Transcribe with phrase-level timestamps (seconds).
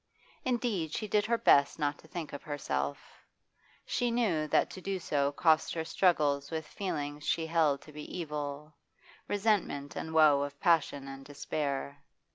[0.43, 3.21] Indeed she did her best not to think of herself;
[3.85, 8.17] she knew that to do so cost her struggles with feelings she held to be
[8.17, 8.73] evil,
[9.27, 11.99] resentment and woe of passion and despair.